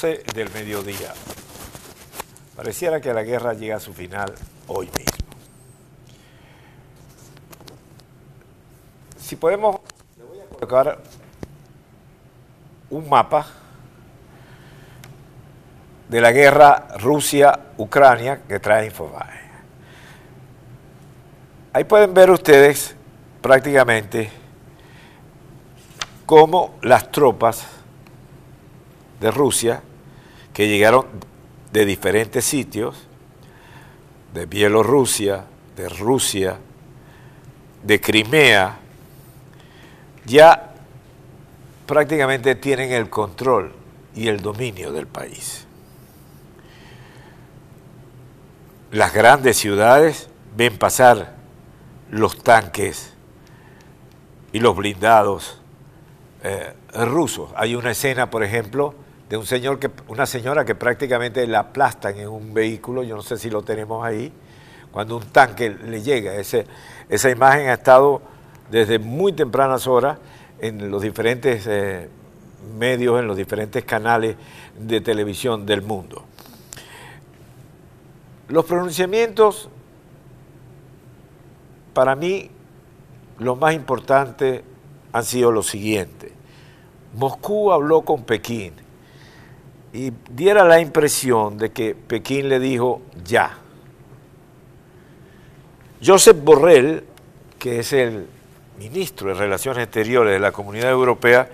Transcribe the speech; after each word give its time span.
12 0.00 0.22
del 0.32 0.48
mediodía. 0.52 1.12
Pareciera 2.54 3.00
que 3.00 3.12
la 3.12 3.24
guerra 3.24 3.54
llega 3.54 3.76
a 3.76 3.80
su 3.80 3.92
final 3.92 4.32
hoy 4.68 4.86
mismo. 4.86 5.26
Si 9.18 9.34
podemos, 9.34 9.80
le 10.16 10.22
voy 10.22 10.38
a 10.38 10.44
colocar 10.44 10.98
un 12.90 13.08
mapa 13.08 13.46
de 16.08 16.20
la 16.20 16.30
guerra 16.30 16.88
Rusia-Ucrania 17.00 18.42
que 18.46 18.60
trae 18.60 18.86
Infobae. 18.86 19.50
Ahí 21.72 21.82
pueden 21.82 22.14
ver 22.14 22.30
ustedes 22.30 22.94
prácticamente 23.42 24.30
cómo 26.24 26.76
las 26.82 27.10
tropas 27.10 27.66
de 29.20 29.30
Rusia, 29.32 29.82
que 30.58 30.66
llegaron 30.66 31.06
de 31.70 31.86
diferentes 31.86 32.44
sitios, 32.44 33.06
de 34.34 34.46
Bielorrusia, 34.46 35.44
de 35.76 35.88
Rusia, 35.88 36.58
de 37.84 38.00
Crimea, 38.00 38.76
ya 40.24 40.74
prácticamente 41.86 42.56
tienen 42.56 42.90
el 42.90 43.08
control 43.08 43.72
y 44.16 44.26
el 44.26 44.40
dominio 44.40 44.90
del 44.90 45.06
país. 45.06 45.64
Las 48.90 49.14
grandes 49.14 49.58
ciudades 49.58 50.28
ven 50.56 50.76
pasar 50.76 51.36
los 52.10 52.36
tanques 52.42 53.12
y 54.52 54.58
los 54.58 54.74
blindados 54.74 55.60
eh, 56.42 56.74
rusos. 56.94 57.48
Hay 57.54 57.76
una 57.76 57.92
escena, 57.92 58.28
por 58.28 58.42
ejemplo, 58.42 58.96
de 59.28 59.36
un 59.36 59.46
señor 59.46 59.78
que, 59.78 59.90
una 60.08 60.26
señora 60.26 60.64
que 60.64 60.74
prácticamente 60.74 61.46
la 61.46 61.60
aplastan 61.60 62.16
en 62.18 62.28
un 62.28 62.54
vehículo, 62.54 63.02
yo 63.02 63.14
no 63.16 63.22
sé 63.22 63.36
si 63.36 63.50
lo 63.50 63.62
tenemos 63.62 64.04
ahí, 64.04 64.32
cuando 64.90 65.16
un 65.16 65.24
tanque 65.24 65.70
le 65.70 66.02
llega. 66.02 66.34
Esa 66.34 67.30
imagen 67.30 67.68
ha 67.68 67.74
estado 67.74 68.22
desde 68.70 68.98
muy 68.98 69.32
tempranas 69.32 69.86
horas 69.86 70.18
en 70.60 70.90
los 70.90 71.02
diferentes 71.02 71.66
eh, 71.66 72.08
medios, 72.78 73.20
en 73.20 73.26
los 73.26 73.36
diferentes 73.36 73.84
canales 73.84 74.36
de 74.78 75.00
televisión 75.00 75.66
del 75.66 75.82
mundo. 75.82 76.24
Los 78.48 78.64
pronunciamientos, 78.64 79.68
para 81.92 82.16
mí, 82.16 82.50
lo 83.38 83.56
más 83.56 83.74
importante 83.74 84.64
han 85.12 85.24
sido 85.24 85.52
los 85.52 85.66
siguientes. 85.66 86.32
Moscú 87.14 87.72
habló 87.72 88.02
con 88.02 88.24
Pekín 88.24 88.87
y 89.92 90.12
diera 90.30 90.64
la 90.64 90.80
impresión 90.80 91.56
de 91.58 91.70
que 91.70 91.94
Pekín 91.94 92.48
le 92.48 92.58
dijo 92.58 93.02
ya. 93.24 93.58
Josep 96.04 96.42
Borrell, 96.44 97.04
que 97.58 97.80
es 97.80 97.92
el 97.92 98.26
ministro 98.78 99.28
de 99.28 99.34
Relaciones 99.34 99.84
Exteriores 99.84 100.32
de 100.32 100.38
la 100.38 100.52
Comunidad 100.52 100.90
Europea, 100.90 101.48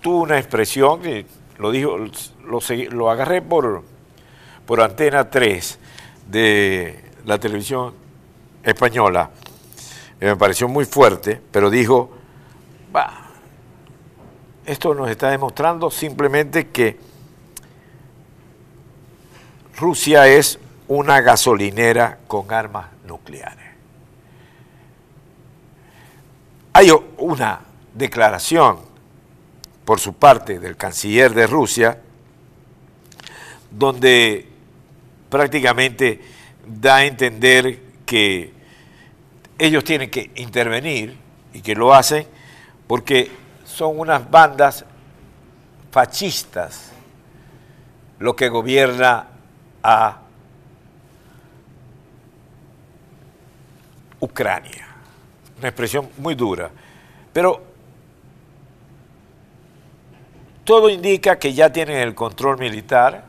tuvo 0.00 0.22
una 0.22 0.38
expresión 0.38 1.00
que 1.02 1.26
lo 1.58 1.70
dijo, 1.70 1.98
lo, 2.44 3.10
agarré 3.10 3.42
por, 3.42 3.82
por 4.64 4.80
antena 4.80 5.28
3 5.28 5.78
de 6.28 7.04
la 7.24 7.38
televisión 7.38 7.92
española, 8.62 9.30
me 10.20 10.36
pareció 10.36 10.68
muy 10.68 10.84
fuerte, 10.84 11.40
pero 11.50 11.68
dijo, 11.68 12.10
va, 12.94 13.30
esto 14.64 14.94
nos 14.94 15.10
está 15.10 15.30
demostrando 15.30 15.90
simplemente 15.90 16.68
que 16.68 17.05
Rusia 19.76 20.26
es 20.26 20.58
una 20.88 21.20
gasolinera 21.20 22.18
con 22.26 22.50
armas 22.52 22.86
nucleares. 23.06 23.66
Hay 26.72 26.90
una 27.18 27.60
declaración 27.92 28.78
por 29.84 30.00
su 30.00 30.14
parte 30.14 30.58
del 30.58 30.76
canciller 30.76 31.34
de 31.34 31.46
Rusia 31.46 32.00
donde 33.70 34.48
prácticamente 35.28 36.20
da 36.66 36.96
a 36.96 37.04
entender 37.04 37.80
que 38.04 38.52
ellos 39.58 39.84
tienen 39.84 40.10
que 40.10 40.30
intervenir 40.36 41.16
y 41.52 41.60
que 41.60 41.74
lo 41.74 41.92
hacen 41.92 42.26
porque 42.86 43.30
son 43.64 43.98
unas 43.98 44.30
bandas 44.30 44.84
fascistas 45.90 46.92
lo 48.18 48.34
que 48.34 48.48
gobierna 48.48 49.35
a 49.82 50.20
Ucrania. 54.20 54.86
Una 55.58 55.68
expresión 55.68 56.08
muy 56.18 56.34
dura. 56.34 56.70
Pero 57.32 57.62
todo 60.64 60.88
indica 60.88 61.38
que 61.38 61.54
ya 61.54 61.72
tienen 61.72 61.98
el 61.98 62.14
control 62.14 62.58
militar, 62.58 63.24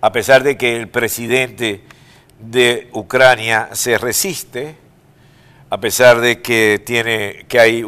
a 0.00 0.10
pesar 0.10 0.42
de 0.42 0.56
que 0.56 0.76
el 0.76 0.88
presidente 0.88 1.84
de 2.38 2.88
Ucrania 2.92 3.68
se 3.72 3.98
resiste, 3.98 4.76
a 5.70 5.78
pesar 5.78 6.20
de 6.20 6.42
que, 6.42 6.82
tiene, 6.84 7.46
que 7.48 7.60
hay 7.60 7.84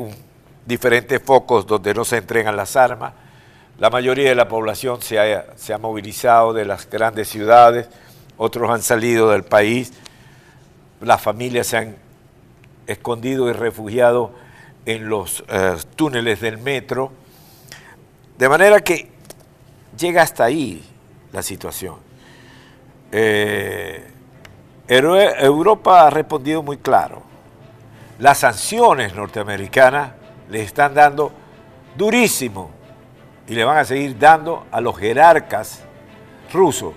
diferentes 0.64 1.20
focos 1.22 1.66
donde 1.66 1.92
no 1.94 2.04
se 2.04 2.18
entregan 2.18 2.56
las 2.56 2.76
armas, 2.76 3.14
la 3.78 3.90
mayoría 3.90 4.28
de 4.28 4.34
la 4.34 4.46
población 4.46 5.02
se 5.02 5.18
ha, 5.18 5.78
movilizado 5.78 6.52
de 6.52 6.64
las 6.64 6.88
grandes 6.88 7.28
ciudades, 7.28 7.88
otros 8.36 8.70
han 8.70 8.82
salido 8.82 9.30
del 9.30 9.42
país, 9.42 9.92
las 11.00 11.20
familias 11.20 11.66
se 11.66 11.76
han 11.78 11.96
escondido 12.86 13.48
y 13.50 13.52
refugiado 13.52 14.32
en 14.86 15.08
los 15.08 15.42
eh, 15.48 15.76
túneles 15.96 16.40
del 16.40 16.58
metro, 16.58 17.10
de 18.38 18.48
manera 18.48 18.80
que 18.80 19.10
llega 19.98 20.22
hasta 20.22 20.44
ahí 20.44 20.84
la 21.32 21.42
situación. 21.42 21.96
Eh, 23.10 24.04
Europa 24.86 26.06
ha 26.06 26.10
respondido 26.10 26.62
muy 26.62 26.76
claro. 26.76 27.22
Las 28.18 28.38
sanciones 28.38 29.14
norteamericanas 29.14 30.12
le 30.50 30.62
están 30.62 30.94
dando 30.94 31.32
durísimo 31.96 32.83
y 33.46 33.54
le 33.54 33.64
van 33.64 33.78
a 33.78 33.84
seguir 33.84 34.18
dando 34.18 34.66
a 34.70 34.80
los 34.80 34.96
jerarcas 34.96 35.80
rusos. 36.52 36.94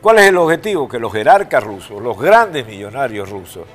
¿Cuál 0.00 0.18
es 0.18 0.26
el 0.26 0.36
objetivo? 0.36 0.88
Que 0.88 0.98
los 0.98 1.12
jerarcas 1.12 1.62
rusos, 1.62 2.00
los 2.02 2.18
grandes 2.18 2.66
millonarios 2.66 3.28
rusos, 3.28 3.66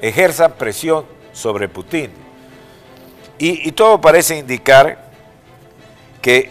ejerzan 0.00 0.52
presión 0.52 1.04
sobre 1.32 1.68
Putin. 1.68 2.10
Y, 3.38 3.72
todo 3.72 4.00
parece 4.00 4.36
indicar 4.36 5.10
que 6.20 6.50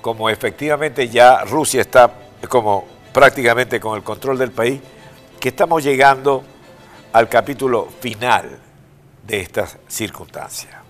como 0.00 0.30
efectivamente 0.30 1.08
ya 1.08 1.42
Rusia 1.44 1.80
está 1.80 2.12
como 2.48 2.86
prácticamente 3.12 3.80
con 3.80 3.96
el 3.96 4.04
control 4.04 4.38
del 4.38 4.52
país, 4.52 4.80
que 5.40 5.48
estamos 5.48 5.82
llegando 5.82 6.44
al 7.12 7.28
capítulo 7.28 7.88
final 8.00 8.58
de 9.26 9.40
estas 9.40 9.78
circunstancias. 9.88 10.81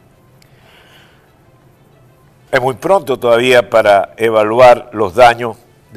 Es 2.53 2.61
muy 2.61 2.75
pronto 2.75 3.19
todavía 3.19 3.71
para 3.71 4.13
evaluar 4.19 4.91
los 4.93 5.15
daños, 5.15 5.57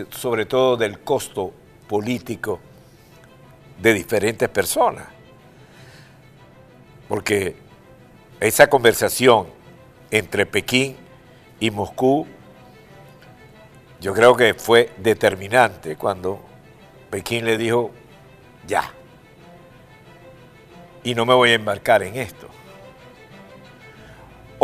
sobre 0.10 0.46
todo 0.46 0.78
del 0.78 1.02
costo 1.02 1.52
político 1.86 2.62
de 3.78 3.94
diferentes 3.94 4.48
personas. 4.48 5.06
Porque 7.10 7.58
esa 8.40 8.68
conversación 8.68 9.48
entre 10.10 10.46
Pekín 10.46 10.96
y 11.60 11.72
Moscú, 11.72 12.26
yo 14.00 14.14
creo 14.14 14.38
que 14.38 14.54
fue 14.54 14.92
determinante 14.96 15.98
cuando 15.98 16.40
Pekín 17.10 17.44
le 17.44 17.58
dijo, 17.58 17.92
ya, 18.66 18.94
y 21.04 21.16
no 21.16 21.26
me 21.26 21.34
voy 21.34 21.50
a 21.50 21.56
embarcar 21.56 22.02
en 22.04 22.16
esto. 22.16 22.48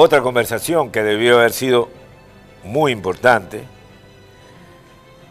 Otra 0.03 0.23
conversación 0.23 0.89
que 0.89 1.03
debió 1.03 1.37
haber 1.37 1.51
sido 1.51 1.87
muy 2.63 2.91
importante 2.91 3.65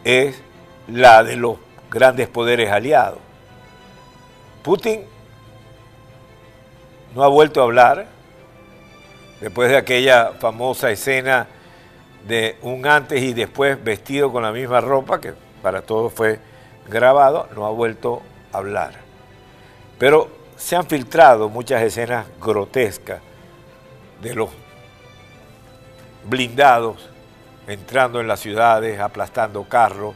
es 0.05 0.41
la 0.87 1.25
de 1.25 1.35
los 1.35 1.57
grandes 1.91 2.29
poderes 2.29 2.71
aliados. 2.71 3.19
Putin 4.63 5.03
no 7.17 7.25
ha 7.25 7.27
vuelto 7.27 7.61
a 7.61 7.65
hablar 7.65 8.07
después 9.41 9.71
de 9.71 9.77
aquella 9.77 10.35
famosa 10.39 10.93
escena 10.93 11.49
de 12.29 12.57
un 12.63 12.87
antes 12.87 13.21
y 13.25 13.33
después 13.33 13.83
vestido 13.83 14.31
con 14.31 14.45
la 14.45 14.53
misma 14.53 14.81
ropa, 14.81 15.21
que 15.21 15.35
para 15.65 15.83
todos 15.83 16.13
fue 16.13 16.39
grabado, 16.89 17.49
no 17.57 17.67
ha 17.67 17.71
vuelto 17.71 18.23
a 18.53 18.59
hablar. 18.59 18.95
Pero 19.99 20.31
se 20.57 20.77
han 20.77 20.87
filtrado 20.87 21.49
muchas 21.49 21.83
escenas 21.83 22.25
grotescas 22.41 23.21
de 24.21 24.35
los 24.35 24.51
blindados 26.25 27.09
entrando 27.67 28.21
en 28.21 28.29
las 28.29 28.41
ciudades, 28.41 28.99
aplastando 28.99 29.65
carros, 29.65 30.15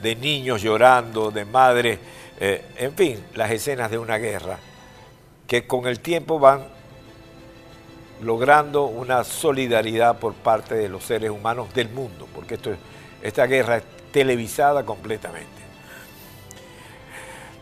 de 0.00 0.16
niños 0.16 0.62
llorando, 0.62 1.30
de 1.30 1.44
madres, 1.44 1.98
eh, 2.40 2.64
en 2.76 2.94
fin, 2.94 3.24
las 3.34 3.50
escenas 3.50 3.90
de 3.90 3.98
una 3.98 4.18
guerra 4.18 4.58
que 5.46 5.66
con 5.66 5.86
el 5.86 6.00
tiempo 6.00 6.38
van 6.38 6.64
logrando 8.22 8.86
una 8.86 9.22
solidaridad 9.24 10.18
por 10.18 10.34
parte 10.34 10.74
de 10.74 10.88
los 10.88 11.04
seres 11.04 11.30
humanos 11.30 11.72
del 11.74 11.90
mundo, 11.90 12.26
porque 12.34 12.54
esto, 12.54 12.70
esta 13.22 13.46
guerra 13.46 13.78
es 13.78 13.84
televisada 14.12 14.84
completamente. 14.84 15.48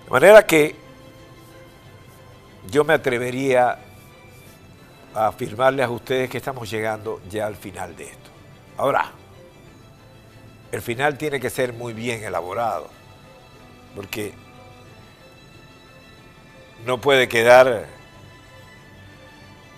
De 0.04 0.10
manera 0.10 0.46
que 0.46 0.76
yo 2.70 2.84
me 2.84 2.94
atrevería 2.94 3.78
afirmarles 5.14 5.86
a 5.86 5.90
ustedes 5.90 6.30
que 6.30 6.38
estamos 6.38 6.70
llegando 6.70 7.20
ya 7.28 7.46
al 7.46 7.56
final 7.56 7.96
de 7.96 8.04
esto. 8.04 8.30
Ahora, 8.76 9.12
el 10.70 10.80
final 10.80 11.18
tiene 11.18 11.38
que 11.38 11.50
ser 11.50 11.72
muy 11.72 11.92
bien 11.92 12.24
elaborado, 12.24 12.88
porque 13.94 14.32
no 16.86 17.00
puede 17.00 17.28
quedar 17.28 17.86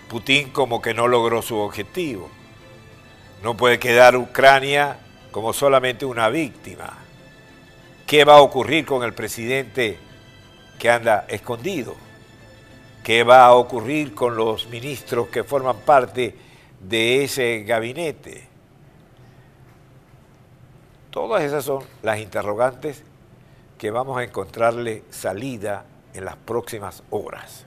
Putin 0.09 0.51
como 0.51 0.81
que 0.81 0.95
no 0.95 1.09
logró 1.09 1.43
su 1.43 1.59
objetivo. 1.59 2.31
No 3.43 3.57
puede 3.57 3.79
quedar 3.79 4.17
Ucrania 4.17 4.99
como 5.31 5.53
solamente 5.53 6.05
una 6.07 6.29
víctima. 6.29 6.97
¿Qué 8.07 8.25
va 8.25 8.35
a 8.37 8.43
ocurrir 8.43 8.87
con 8.87 9.03
el 9.03 9.13
presidente 9.13 9.99
que 10.79 10.91
anda 10.91 11.27
escondido? 11.29 11.97
¿Qué 13.05 13.23
va 13.23 13.45
a 13.45 13.55
ocurrir 13.55 14.15
con 14.15 14.35
los 14.35 14.67
ministros 14.69 15.29
que 15.29 15.45
forman 15.45 15.77
parte 15.81 16.35
de 16.81 17.23
ese 17.23 17.62
gabinete? 17.62 18.49
Todas 21.11 21.43
esas 21.43 21.67
son 21.67 21.85
las 22.03 22.19
interrogantes 22.19 23.05
que 23.77 23.91
vamos 23.91 24.17
a 24.17 24.25
encontrarle 24.25 25.03
salida 25.11 25.85
en 26.15 26.25
las 26.25 26.37
próximas 26.37 27.03
horas. 27.11 27.67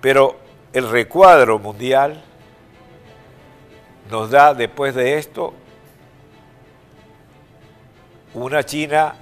Pero 0.00 0.36
el 0.72 0.88
recuadro 0.88 1.58
mundial 1.58 2.22
nos 4.08 4.30
da 4.30 4.54
después 4.54 4.94
de 4.94 5.18
esto 5.18 5.52
una 8.34 8.62
China 8.62 9.16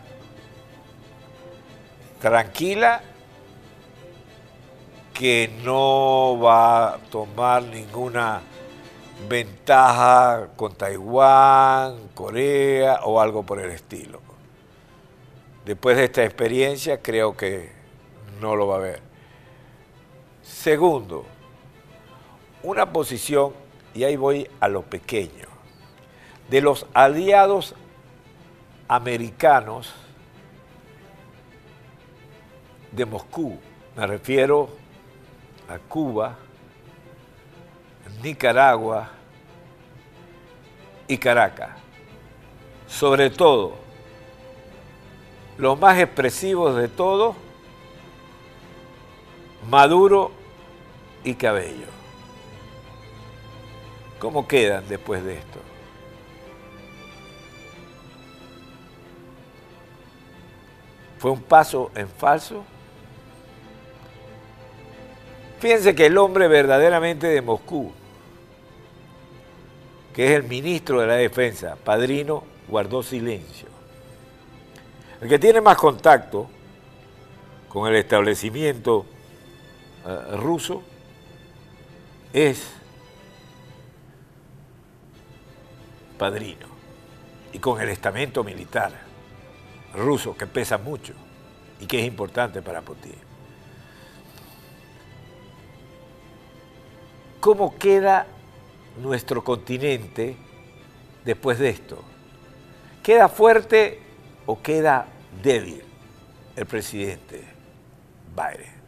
tranquila 2.20 3.00
que 5.20 5.50
no 5.64 6.38
va 6.42 6.94
a 6.94 6.96
tomar 6.96 7.62
ninguna 7.64 8.40
ventaja 9.28 10.48
con 10.56 10.74
Taiwán, 10.74 12.08
Corea 12.14 13.00
o 13.04 13.20
algo 13.20 13.42
por 13.42 13.60
el 13.60 13.70
estilo. 13.70 14.22
Después 15.66 15.98
de 15.98 16.04
esta 16.04 16.24
experiencia 16.24 17.02
creo 17.02 17.36
que 17.36 17.70
no 18.40 18.56
lo 18.56 18.66
va 18.66 18.76
a 18.76 18.78
ver. 18.78 19.02
Segundo, 20.40 21.26
una 22.62 22.90
posición, 22.90 23.52
y 23.92 24.04
ahí 24.04 24.16
voy 24.16 24.48
a 24.58 24.68
lo 24.68 24.80
pequeño, 24.80 25.48
de 26.48 26.62
los 26.62 26.86
aliados 26.94 27.74
americanos 28.88 29.92
de 32.92 33.04
Moscú. 33.04 33.58
Me 33.94 34.06
refiero 34.06 34.80
Cuba, 35.78 36.36
Nicaragua 38.22 39.08
y 41.06 41.16
Caracas. 41.16 41.70
Sobre 42.86 43.30
todo, 43.30 43.74
los 45.58 45.78
más 45.78 45.98
expresivos 45.98 46.76
de 46.76 46.88
todos, 46.88 47.36
Maduro 49.68 50.32
y 51.22 51.34
Cabello. 51.34 51.86
¿Cómo 54.18 54.46
quedan 54.46 54.86
después 54.88 55.24
de 55.24 55.38
esto? 55.38 55.60
¿Fue 61.18 61.30
un 61.30 61.42
paso 61.42 61.90
en 61.94 62.08
falso? 62.08 62.64
Fíjense 65.60 65.94
que 65.94 66.06
el 66.06 66.16
hombre 66.16 66.48
verdaderamente 66.48 67.26
de 67.26 67.42
Moscú, 67.42 67.92
que 70.14 70.24
es 70.24 70.30
el 70.32 70.44
ministro 70.44 71.02
de 71.02 71.06
la 71.06 71.16
Defensa, 71.16 71.76
Padrino, 71.76 72.42
guardó 72.66 73.02
silencio. 73.02 73.68
El 75.20 75.28
que 75.28 75.38
tiene 75.38 75.60
más 75.60 75.76
contacto 75.76 76.48
con 77.68 77.86
el 77.88 77.96
establecimiento 77.96 79.04
eh, 80.06 80.36
ruso 80.38 80.82
es 82.32 82.66
Padrino 86.16 86.68
y 87.52 87.58
con 87.58 87.78
el 87.82 87.90
estamento 87.90 88.42
militar 88.42 88.92
ruso 89.94 90.34
que 90.34 90.46
pesa 90.46 90.78
mucho 90.78 91.12
y 91.80 91.86
que 91.86 92.00
es 92.00 92.06
importante 92.06 92.62
para 92.62 92.80
Putin. 92.80 93.29
¿Cómo 97.40 97.78
queda 97.78 98.26
nuestro 99.02 99.42
continente 99.42 100.36
después 101.24 101.58
de 101.58 101.70
esto? 101.70 102.04
¿Queda 103.02 103.28
fuerte 103.28 103.98
o 104.44 104.60
queda 104.60 105.06
débil 105.42 105.82
el 106.54 106.66
presidente 106.66 107.42
Biden? 108.36 108.80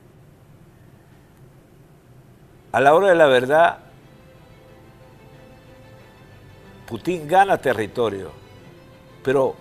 A 2.73 2.81
la 2.81 2.95
hora 2.95 3.09
de 3.09 3.15
la 3.15 3.27
verdad, 3.27 3.79
Putin 6.87 7.27
gana 7.27 7.57
territorio, 7.57 8.33
pero 9.25 9.55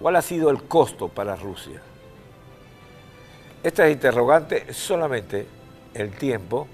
¿cuál 0.00 0.16
ha 0.16 0.22
sido 0.22 0.50
el 0.50 0.64
costo 0.64 1.06
para 1.06 1.36
Rusia? 1.36 1.80
Estas 3.62 3.92
interrogantes 3.92 4.76
solamente 4.76 5.46
el 5.94 6.10
tiempo 6.10 6.66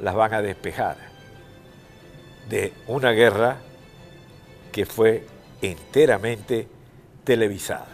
las 0.00 0.14
van 0.14 0.34
a 0.34 0.42
despejar 0.42 0.96
de 2.48 2.72
una 2.86 3.12
guerra 3.12 3.58
que 4.72 4.86
fue 4.86 5.26
enteramente 5.62 6.68
televisada. 7.24 7.93